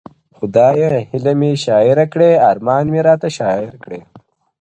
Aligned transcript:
•خدایه 0.37 0.91
هیله 1.11 1.33
مي 1.39 1.51
شاعره 1.65 2.05
کړې 2.13 2.31
ارمان 2.49 2.85
راته 3.07 3.27
شاعر 3.37 3.73
کړې.. 3.83 3.99